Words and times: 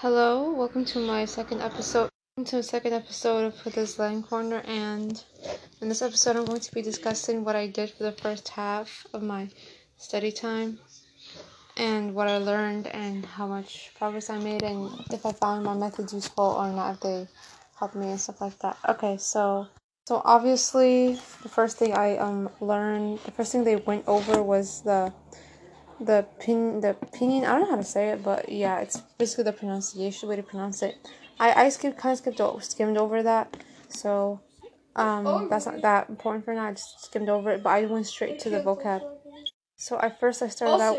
Hello, 0.00 0.50
welcome 0.54 0.86
to 0.86 0.98
my 0.98 1.26
second 1.26 1.60
episode. 1.60 2.08
Welcome 2.34 2.48
to 2.48 2.56
the 2.56 2.62
second 2.62 2.94
episode 2.94 3.44
of 3.44 3.74
This 3.74 3.96
Slang 3.96 4.22
Corner, 4.22 4.62
and 4.64 5.22
in 5.82 5.90
this 5.90 6.00
episode, 6.00 6.36
I'm 6.36 6.46
going 6.46 6.60
to 6.60 6.72
be 6.72 6.80
discussing 6.80 7.44
what 7.44 7.54
I 7.54 7.66
did 7.66 7.90
for 7.90 8.04
the 8.04 8.12
first 8.12 8.48
half 8.48 9.06
of 9.12 9.22
my 9.22 9.50
study 9.98 10.32
time, 10.32 10.78
and 11.76 12.14
what 12.14 12.28
I 12.28 12.38
learned, 12.38 12.86
and 12.86 13.26
how 13.26 13.46
much 13.46 13.90
progress 13.94 14.30
I 14.30 14.38
made, 14.38 14.62
and 14.62 14.90
if 15.12 15.26
I 15.26 15.32
found 15.32 15.64
my 15.64 15.74
methods 15.74 16.14
useful 16.14 16.46
or 16.46 16.72
not, 16.72 16.94
if 16.94 17.00
they 17.00 17.28
helped 17.78 17.94
me 17.94 18.08
and 18.08 18.18
stuff 18.18 18.40
like 18.40 18.58
that. 18.60 18.78
Okay, 18.88 19.18
so 19.18 19.66
so 20.08 20.22
obviously, 20.24 21.18
the 21.42 21.50
first 21.50 21.76
thing 21.76 21.92
I 21.92 22.16
um 22.16 22.48
learned, 22.62 23.18
the 23.26 23.32
first 23.32 23.52
thing 23.52 23.64
they 23.64 23.76
went 23.76 24.08
over 24.08 24.42
was 24.42 24.80
the 24.80 25.12
the 26.00 26.26
pin 26.38 26.80
the 26.80 26.94
pinyin 27.12 27.42
I 27.42 27.52
don't 27.52 27.62
know 27.62 27.70
how 27.70 27.76
to 27.76 27.84
say 27.84 28.10
it, 28.10 28.22
but 28.22 28.48
yeah, 28.48 28.80
it's 28.80 28.98
basically 29.18 29.44
the 29.44 29.52
pronunciation 29.52 30.28
way 30.28 30.36
to 30.36 30.42
pronounce 30.42 30.82
it. 30.82 30.96
I 31.38 31.64
I 31.64 31.68
skipped 31.68 31.98
kind 31.98 32.12
of 32.12 32.18
skipped 32.18 32.64
skimmed 32.64 32.96
over 32.96 33.22
that, 33.22 33.56
so 33.88 34.40
um 34.96 35.48
that's 35.48 35.66
not 35.66 35.82
that 35.82 36.08
important 36.08 36.44
for 36.44 36.54
now. 36.54 36.66
I 36.66 36.72
just 36.72 37.04
skimmed 37.04 37.28
over 37.28 37.50
it, 37.50 37.62
but 37.62 37.70
I 37.70 37.84
went 37.86 38.06
straight 38.06 38.38
to 38.40 38.50
the 38.50 38.60
vocab. 38.60 39.02
So 39.76 39.98
I 39.98 40.10
first 40.10 40.42
I 40.42 40.48
started 40.48 40.82
out. 40.82 40.98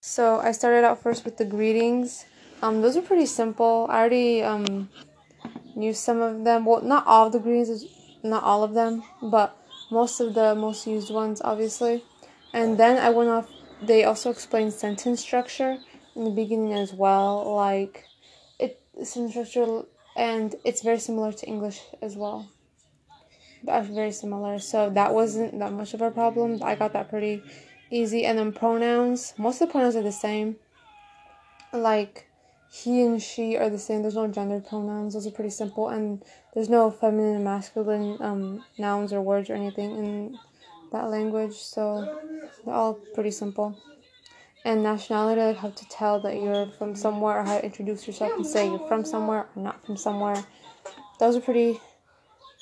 So 0.00 0.38
I 0.40 0.52
started 0.52 0.84
out 0.84 1.02
first 1.02 1.24
with 1.24 1.38
the 1.38 1.44
greetings. 1.44 2.26
Um, 2.62 2.82
those 2.82 2.96
are 2.96 3.02
pretty 3.02 3.26
simple. 3.26 3.86
I 3.90 4.00
already 4.00 4.42
um 4.42 4.90
knew 5.74 5.92
some 5.92 6.20
of 6.20 6.44
them. 6.44 6.64
Well, 6.64 6.82
not 6.82 7.06
all 7.06 7.26
of 7.26 7.32
the 7.32 7.38
greetings, 7.38 7.84
not 8.22 8.42
all 8.42 8.62
of 8.62 8.74
them, 8.74 9.02
but 9.22 9.56
most 9.90 10.20
of 10.20 10.34
the 10.34 10.54
most 10.54 10.86
used 10.86 11.10
ones, 11.12 11.40
obviously. 11.44 12.04
And 12.52 12.78
then 12.78 12.98
I 12.98 13.10
went 13.10 13.30
off 13.30 13.48
they 13.86 14.04
also 14.04 14.30
explain 14.30 14.70
sentence 14.70 15.20
structure 15.20 15.78
in 16.16 16.24
the 16.24 16.30
beginning 16.30 16.72
as 16.72 16.92
well. 16.92 17.54
Like 17.54 18.04
it 18.58 18.80
sentence 19.02 19.32
structure, 19.32 19.82
and 20.16 20.54
it's 20.64 20.82
very 20.82 20.98
similar 20.98 21.32
to 21.32 21.46
English 21.46 21.80
as 22.02 22.16
well. 22.16 22.48
That's 23.64 23.88
very 23.88 24.12
similar. 24.12 24.58
So 24.58 24.90
that 24.90 25.14
wasn't 25.14 25.58
that 25.58 25.72
much 25.72 25.94
of 25.94 26.02
a 26.02 26.10
problem. 26.10 26.62
I 26.62 26.74
got 26.74 26.92
that 26.92 27.08
pretty 27.08 27.42
easy. 27.90 28.24
And 28.26 28.38
then 28.38 28.52
pronouns. 28.52 29.34
Most 29.38 29.60
of 29.60 29.68
the 29.68 29.72
pronouns 29.72 29.96
are 29.96 30.02
the 30.02 30.12
same. 30.12 30.56
Like 31.72 32.28
he 32.70 33.02
and 33.02 33.22
she 33.22 33.56
are 33.56 33.70
the 33.70 33.78
same. 33.78 34.02
There's 34.02 34.16
no 34.16 34.28
gender 34.28 34.60
pronouns. 34.60 35.14
Those 35.14 35.26
are 35.26 35.30
pretty 35.30 35.50
simple. 35.50 35.88
And 35.88 36.22
there's 36.52 36.68
no 36.68 36.90
feminine 36.90 37.36
and 37.36 37.44
masculine 37.44 38.18
um, 38.20 38.64
nouns 38.78 39.12
or 39.12 39.22
words 39.22 39.48
or 39.48 39.54
anything 39.54 39.96
in 39.96 40.38
that 40.94 41.10
language, 41.10 41.54
so 41.54 41.82
they're 42.64 42.74
all 42.74 42.94
pretty 43.14 43.30
simple. 43.30 43.76
And 44.64 44.82
nationality, 44.82 45.40
like 45.42 45.58
how 45.58 45.70
to 45.70 45.88
tell 45.88 46.20
that 46.20 46.36
you're 46.40 46.66
from 46.78 46.94
somewhere, 46.94 47.40
or 47.40 47.44
how 47.44 47.58
to 47.58 47.64
introduce 47.64 48.06
yourself 48.06 48.32
and 48.36 48.46
say 48.46 48.66
you're 48.66 48.88
from 48.88 49.04
somewhere 49.04 49.46
or 49.54 49.62
not 49.62 49.84
from 49.84 49.96
somewhere. 49.96 50.42
Those 51.20 51.36
are 51.36 51.40
pretty 51.40 51.80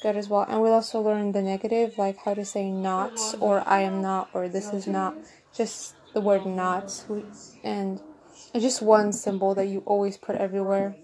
good 0.03 0.17
as 0.17 0.29
well. 0.29 0.45
And 0.49 0.61
we'll 0.61 0.73
also 0.73 1.01
learn 1.01 1.31
the 1.31 1.43
negative, 1.43 1.97
like 1.99 2.17
how 2.25 2.35
to 2.35 2.45
say 2.45 2.71
not, 2.71 3.17
or 3.39 3.63
I 3.67 3.83
am 3.83 4.03
not, 4.03 4.31
or 4.33 4.49
this 4.49 4.73
is 4.73 4.87
not. 4.87 5.15
Just 5.55 5.95
the 6.15 6.21
word 6.21 6.47
not, 6.47 7.05
and 7.63 8.01
it's 8.55 8.65
just 8.65 8.81
one 8.83 9.13
symbol 9.13 9.55
that 9.55 9.67
you 9.67 9.83
always 9.87 10.17
put 10.17 10.37
everywhere. 10.37 10.97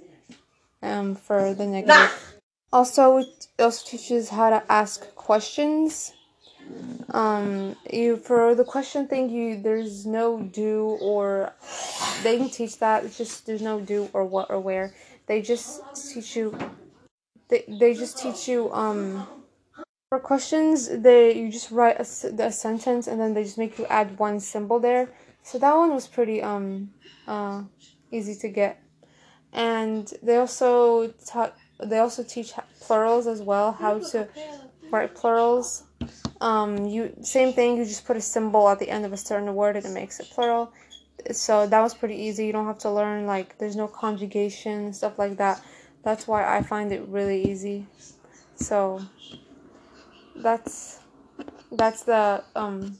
Um, 0.83 1.15
for 1.15 1.55
the 1.55 1.67
negative. 1.67 2.25
Also, 2.71 3.17
it 3.17 3.47
also 3.59 3.83
teaches 3.89 4.29
how 4.29 4.51
to 4.51 4.63
ask 4.71 5.15
questions 5.15 6.13
um 7.11 7.75
you 7.91 8.17
for 8.17 8.55
the 8.55 8.65
question 8.65 9.07
thing 9.09 9.31
you 9.31 9.61
there's 9.63 10.05
no 10.05 10.43
do 10.43 10.99
or 11.01 11.53
they 12.23 12.37
can 12.37 12.51
teach 12.51 12.79
that 12.79 13.05
it's 13.05 13.17
just 13.17 13.47
there's 13.47 13.63
no 13.63 13.81
do 13.81 14.09
or 14.13 14.25
what 14.25 14.51
or 14.51 14.61
where. 14.61 14.93
They 15.27 15.43
just 15.43 15.81
teach 16.13 16.37
you 16.37 16.57
they, 17.49 17.65
they 17.69 17.95
just 17.95 18.19
teach 18.19 18.49
you 18.49 18.73
um 18.73 19.27
for 20.09 20.19
questions 20.19 20.89
they 20.89 21.33
you 21.39 21.51
just 21.51 21.71
write 21.71 21.97
a, 21.97 22.45
a 22.45 22.53
sentence 22.53 23.07
and 23.07 23.21
then 23.21 23.35
they 23.35 23.45
just 23.45 23.59
make 23.59 23.79
you 23.79 23.87
add 23.87 24.19
one 24.19 24.41
symbol 24.41 24.79
there. 24.79 25.09
So 25.43 25.59
that 25.59 25.75
one 25.75 25.95
was 25.95 26.07
pretty 26.07 26.43
um 26.43 26.91
uh 27.27 27.63
easy 28.11 28.35
to 28.37 28.49
get. 28.49 28.83
And 29.53 30.13
they 30.23 30.37
also 30.37 31.09
taught 31.27 31.57
they 31.83 31.99
also 31.99 32.23
teach 32.23 32.53
plurals 32.81 33.27
as 33.27 33.41
well 33.41 33.73
how 33.73 34.01
to 34.11 34.29
write 34.91 35.15
plurals 35.15 35.85
um, 36.41 36.87
you 36.87 37.15
same 37.23 37.53
thing. 37.53 37.77
You 37.77 37.85
just 37.85 38.05
put 38.05 38.17
a 38.17 38.21
symbol 38.21 38.69
at 38.69 38.79
the 38.79 38.89
end 38.89 39.05
of 39.05 39.13
a 39.13 39.17
certain 39.17 39.55
word, 39.55 39.77
and 39.77 39.87
it 39.87 39.93
makes 39.93 40.21
it 40.21 40.31
plural. 40.31 40.73
So 41.33 41.67
that 41.67 41.81
was 41.81 41.95
pretty 41.95 42.17
easy. 42.17 42.47
You 42.47 42.53
don't 42.53 42.67
have 42.67 42.79
to 42.79 42.91
learn 42.91 43.27
like 43.27 43.59
there's 43.59 43.77
no 43.77 43.89
conjugation 43.89 44.93
stuff 44.93 45.19
like 45.19 45.37
that. 45.39 45.61
That's 46.05 46.29
why 46.29 46.57
I 46.57 46.63
find 46.63 46.93
it 46.93 47.03
really 47.09 47.51
easy. 47.51 47.87
So 48.55 49.01
that's 50.37 51.01
that's 51.73 52.03
the 52.05 52.45
um 52.55 52.99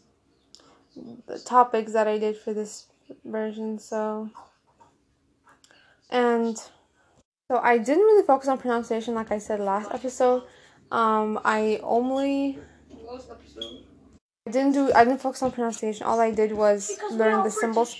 the 1.27 1.39
topics 1.39 1.93
that 1.93 2.09
I 2.09 2.19
did 2.19 2.37
for 2.37 2.53
this 2.53 2.87
version. 3.25 3.79
So 3.79 4.31
and 6.11 6.57
so 7.49 7.59
I 7.63 7.79
didn't 7.79 8.05
really 8.05 8.27
focus 8.27 8.49
on 8.49 8.59
pronunciation 8.59 9.15
like 9.15 9.31
I 9.31 9.39
said 9.39 9.61
last 9.61 9.91
episode. 9.93 10.43
Um, 10.91 11.39
I 11.45 11.81
only 11.83 12.59
I 14.47 14.51
didn't 14.51 14.73
do. 14.73 14.93
I 14.95 15.05
didn't 15.05 15.21
focus 15.21 15.43
on 15.43 15.53
pronunciation. 15.53 16.07
All 16.07 16.21
I 16.21 16.31
did 16.31 16.53
was 16.53 16.99
learn 17.11 17.43
the 17.45 17.51
symbols. 17.51 17.97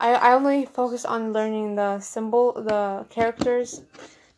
I 0.00 0.14
I 0.14 0.32
only 0.34 0.66
focused 0.66 1.06
on 1.06 1.32
learning 1.32 1.76
the 1.76 2.00
symbol, 2.00 2.52
the 2.52 3.06
characters, 3.10 3.82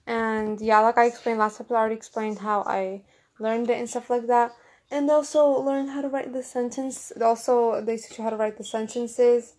and 0.06 0.60
yeah, 0.60 0.80
like 0.80 0.98
I 0.98 1.06
explained 1.06 1.38
last 1.38 1.60
episode, 1.60 1.75
I 1.76 1.80
already 1.80 1.97
explained 1.97 2.38
how 2.38 2.62
I 2.66 3.03
learned 3.38 3.70
it 3.70 3.78
and 3.78 3.88
stuff 3.88 4.10
like 4.10 4.26
that. 4.26 4.54
And 4.91 5.09
also 5.10 5.47
learn 5.47 5.88
how 5.88 6.00
to 6.03 6.09
write 6.09 6.32
the 6.32 6.42
sentence. 6.42 7.12
Also, 7.20 7.80
they 7.80 7.97
teach 7.97 8.19
you 8.19 8.25
how 8.25 8.30
to 8.30 8.36
write 8.36 8.59
the 8.59 8.64
sentences 8.64 9.54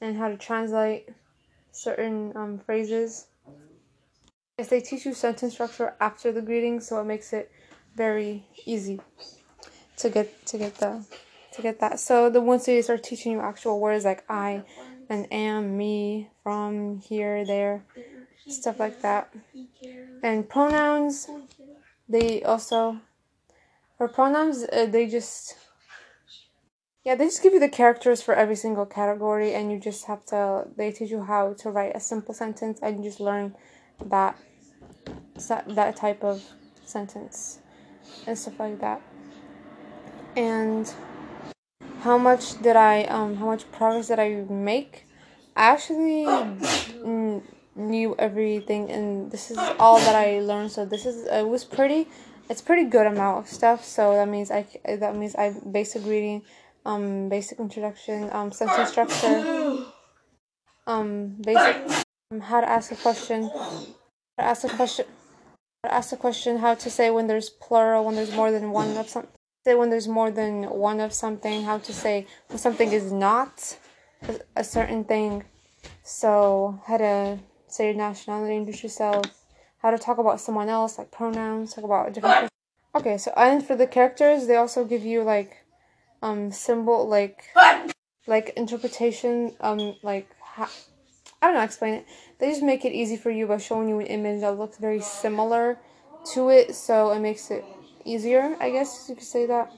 and 0.00 0.16
how 0.16 0.28
to 0.28 0.36
translate 0.36 1.08
certain 1.70 2.32
um, 2.36 2.58
phrases. 2.58 3.26
Yes, 4.58 4.68
they 4.68 4.80
teach 4.80 5.06
you 5.06 5.14
sentence 5.14 5.52
structure 5.54 5.94
after 6.00 6.32
the 6.32 6.42
greeting, 6.42 6.80
so 6.80 7.00
it 7.00 7.04
makes 7.04 7.32
it 7.32 7.50
very 7.94 8.46
easy 8.66 9.00
to 10.02 10.10
get 10.10 10.46
to 10.46 10.58
get 10.58 10.74
the 10.76 11.04
to 11.54 11.62
get 11.62 11.80
that. 11.80 12.00
So 12.00 12.30
the 12.30 12.40
ones 12.40 12.66
they 12.66 12.82
start 12.82 13.02
teaching 13.02 13.32
you 13.32 13.40
actual 13.40 13.80
words 13.80 14.04
like 14.04 14.24
I 14.28 14.62
and 15.08 15.26
am, 15.32 15.76
me, 15.76 16.30
from, 16.42 17.00
here, 17.00 17.44
there, 17.44 17.84
stuff 18.48 18.80
like 18.80 19.02
that. 19.02 19.32
And 20.22 20.48
pronouns, 20.48 21.28
they 22.08 22.42
also 22.42 23.00
for 23.98 24.08
pronouns 24.08 24.64
uh, 24.72 24.86
they 24.86 25.06
just 25.06 25.56
yeah 27.04 27.14
they 27.14 27.26
just 27.26 27.42
give 27.42 27.52
you 27.52 27.60
the 27.60 27.68
characters 27.68 28.20
for 28.20 28.34
every 28.34 28.56
single 28.56 28.86
category 28.86 29.54
and 29.54 29.70
you 29.70 29.78
just 29.78 30.06
have 30.06 30.24
to 30.26 30.66
they 30.76 30.90
teach 30.90 31.10
you 31.10 31.22
how 31.22 31.52
to 31.52 31.70
write 31.70 31.94
a 31.94 32.00
simple 32.00 32.34
sentence 32.34 32.80
and 32.82 32.98
you 32.98 33.10
just 33.10 33.20
learn 33.20 33.54
that 34.04 34.36
that 35.68 35.94
type 35.96 36.24
of 36.24 36.42
sentence 36.84 37.60
and 38.26 38.36
stuff 38.36 38.58
like 38.58 38.80
that 38.80 39.00
and 40.36 40.92
how 42.00 42.18
much 42.18 42.60
did 42.62 42.76
I 42.76 43.04
um 43.04 43.36
how 43.36 43.46
much 43.46 43.70
progress 43.72 44.08
did 44.08 44.18
I 44.18 44.44
make? 44.48 45.06
I 45.54 45.64
actually 45.70 46.24
knew 47.76 48.14
everything, 48.18 48.90
and 48.90 49.30
this 49.30 49.50
is 49.50 49.58
all 49.78 49.98
that 49.98 50.14
I 50.14 50.40
learned. 50.40 50.72
So 50.72 50.84
this 50.84 51.06
is 51.06 51.26
it 51.26 51.46
was 51.46 51.64
pretty. 51.64 52.08
It's 52.50 52.60
pretty 52.60 52.84
good 52.84 53.06
amount 53.06 53.38
of 53.38 53.48
stuff. 53.48 53.84
So 53.84 54.14
that 54.14 54.28
means 54.28 54.50
I 54.50 54.66
that 54.84 55.16
means 55.16 55.34
I 55.36 55.54
basic 55.70 56.04
reading, 56.04 56.42
um, 56.84 57.28
basic 57.28 57.60
introduction, 57.60 58.28
um, 58.32 58.52
sentence 58.52 58.90
structure, 58.90 59.86
um, 60.86 61.36
basic 61.40 61.76
um, 62.30 62.40
how 62.40 62.60
to 62.60 62.68
ask 62.68 62.90
a 62.92 62.96
question, 62.96 63.48
how 63.48 64.42
to 64.42 64.44
ask 64.44 64.64
a 64.64 64.68
question, 64.68 65.06
how 65.84 65.90
to 65.90 65.94
ask 65.94 66.12
a 66.12 66.16
question, 66.16 66.58
how 66.58 66.74
to 66.74 66.90
say 66.90 67.10
when 67.10 67.26
there's 67.26 67.48
plural, 67.48 68.04
when 68.04 68.16
there's 68.16 68.34
more 68.34 68.50
than 68.50 68.72
one 68.72 68.96
of 68.96 69.08
something 69.08 69.30
say 69.64 69.74
when 69.74 69.90
there's 69.90 70.08
more 70.08 70.30
than 70.30 70.64
one 70.64 71.00
of 71.00 71.12
something, 71.12 71.62
how 71.62 71.78
to 71.78 71.92
say 71.92 72.26
when 72.48 72.58
something 72.58 72.92
is 72.92 73.12
not 73.12 73.76
a 74.56 74.64
certain 74.64 75.04
thing. 75.04 75.44
So, 76.02 76.80
how 76.86 76.96
to 76.98 77.38
say 77.68 77.86
your 77.86 77.94
nationality, 77.94 78.56
introduce 78.56 78.82
yourself, 78.82 79.24
how 79.78 79.90
to 79.90 79.98
talk 79.98 80.18
about 80.18 80.40
someone 80.40 80.68
else, 80.68 80.98
like 80.98 81.10
pronouns, 81.10 81.74
talk 81.74 81.84
about 81.84 82.12
different. 82.12 82.50
Okay, 82.94 83.18
so 83.18 83.32
and 83.36 83.64
for 83.64 83.76
the 83.76 83.86
characters, 83.86 84.46
they 84.46 84.56
also 84.56 84.84
give 84.84 85.04
you 85.04 85.22
like 85.22 85.64
um 86.22 86.52
symbol 86.52 87.08
like 87.08 87.46
like 88.28 88.52
interpretation 88.56 89.52
um 89.60 89.96
like 90.02 90.28
I 90.58 90.68
don't 91.42 91.54
know 91.54 91.62
explain 91.62 91.94
it. 91.94 92.06
They 92.38 92.50
just 92.50 92.62
make 92.62 92.84
it 92.84 92.92
easy 92.92 93.16
for 93.16 93.30
you 93.30 93.46
by 93.46 93.58
showing 93.58 93.88
you 93.88 93.98
an 94.00 94.06
image 94.06 94.40
that 94.42 94.58
looks 94.58 94.78
very 94.78 95.00
similar 95.00 95.78
to 96.34 96.50
it, 96.50 96.74
so 96.74 97.10
it 97.10 97.20
makes 97.20 97.50
it 97.50 97.64
easier, 98.04 98.56
I 98.60 98.70
guess 98.70 99.06
you 99.08 99.14
could 99.14 99.24
say 99.24 99.46
that. 99.46 99.72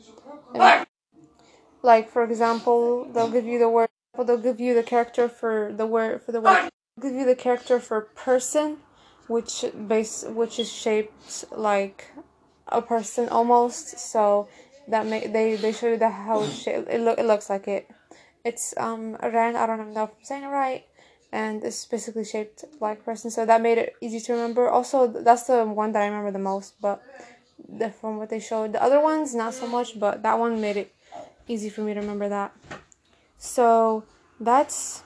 Like 1.82 2.11
for 2.11 2.25
example, 2.25 3.05
they'll 3.12 3.31
give 3.31 3.44
you 3.44 3.59
the 3.59 3.69
word, 3.69 3.88
they'll 4.17 4.38
give 4.38 4.61
you 4.61 4.75
the 4.75 4.82
character 4.82 5.29
for 5.29 5.73
the 5.76 5.87
word 5.87 6.23
for 6.23 6.32
the 6.32 6.41
word, 6.41 6.71
they'll 6.97 7.11
give 7.11 7.19
you 7.19 7.26
the 7.26 7.35
character 7.35 7.79
for 7.79 8.00
person, 8.00 8.79
which 9.29 9.65
base 9.87 10.25
which 10.26 10.59
is 10.59 10.73
shaped 10.73 11.44
like 11.53 12.12
a 12.69 12.81
person 12.81 13.29
almost. 13.29 13.99
So 13.99 14.49
that 14.88 15.06
may 15.06 15.26
they 15.26 15.56
they 15.56 15.73
show 15.73 15.88
you 15.88 15.99
the 15.99 16.09
how 16.09 16.43
it, 16.43 16.67
it 16.67 17.00
look 17.00 17.19
it 17.19 17.26
looks 17.26 17.50
like 17.50 17.69
it. 17.69 17.91
It's 18.44 18.75
um 18.79 19.17
a 19.21 19.31
ren. 19.31 19.56
I 19.56 19.67
don't 19.67 19.93
know 19.93 20.05
if 20.05 20.11
I'm 20.11 20.25
saying 20.25 20.44
it 20.44 20.49
right, 20.49 20.87
and 21.32 21.62
it's 21.65 21.85
basically 21.85 22.25
shaped 22.25 22.65
like 22.81 23.05
person. 23.05 23.31
So 23.31 23.44
that 23.44 23.61
made 23.61 23.79
it 23.79 23.94
easy 24.00 24.21
to 24.21 24.32
remember. 24.32 24.69
Also, 24.69 25.06
that's 25.06 25.44
the 25.44 25.65
one 25.65 25.93
that 25.93 26.03
I 26.03 26.06
remember 26.06 26.31
the 26.31 26.38
most. 26.38 26.81
But 26.81 27.03
the, 27.69 27.91
from 27.91 28.19
what 28.19 28.31
they 28.31 28.41
showed, 28.41 28.73
the 28.73 28.83
other 28.83 29.01
ones 29.01 29.35
not 29.35 29.55
so 29.55 29.67
much. 29.67 29.99
But 29.99 30.23
that 30.23 30.39
one 30.39 30.61
made 30.61 30.77
it 30.77 30.95
easy 31.49 31.69
for 31.69 31.83
me 31.83 31.95
to 31.95 32.01
remember 32.01 32.29
that. 32.29 32.55
So 33.39 34.05
that's 34.41 35.03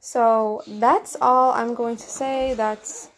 so 0.00 0.62
that's 0.66 1.16
all 1.20 1.52
I'm 1.52 1.74
going 1.74 1.96
to 1.96 2.02
say. 2.02 2.54
That's 2.54 3.10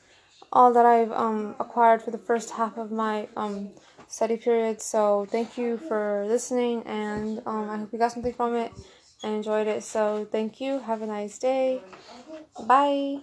all 0.52 0.72
that 0.72 0.86
I've 0.86 1.12
um, 1.12 1.56
acquired 1.58 2.02
for 2.02 2.10
the 2.10 2.18
first 2.18 2.50
half 2.50 2.76
of 2.76 2.92
my 2.92 3.26
um, 3.36 3.70
study 4.06 4.36
period. 4.36 4.80
So 4.80 5.26
thank 5.30 5.58
you 5.58 5.78
for 5.78 6.24
listening, 6.28 6.82
and 6.84 7.40
um, 7.46 7.70
I 7.70 7.78
hope 7.78 7.92
you 7.92 7.98
got 7.98 8.12
something 8.12 8.34
from 8.34 8.54
it 8.54 8.72
and 9.22 9.34
enjoyed 9.36 9.66
it. 9.66 9.82
So 9.82 10.26
thank 10.30 10.60
you. 10.60 10.78
Have 10.80 11.02
a 11.02 11.06
nice 11.06 11.38
day. 11.38 11.82
Bye. 12.66 13.18